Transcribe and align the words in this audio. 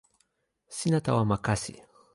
sina 0.77 0.97
tawa 1.05 1.23
ma 1.29 1.37
kasi 1.45 1.73